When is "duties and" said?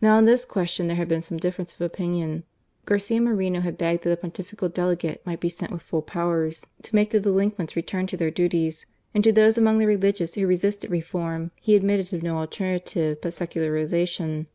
8.32-9.22